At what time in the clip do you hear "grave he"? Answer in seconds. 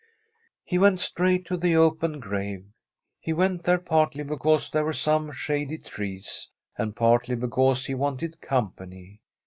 2.19-3.33